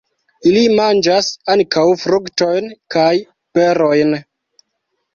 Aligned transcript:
Ili 0.51 0.63
manĝas 0.79 1.29
ankaŭ 1.57 1.85
fruktojn 2.05 2.75
kaj 2.99 3.13
berojn. 3.59 4.21